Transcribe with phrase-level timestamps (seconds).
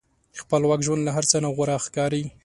[0.41, 2.23] خپلواک ژوند له هر څه نه غوره ښکاري.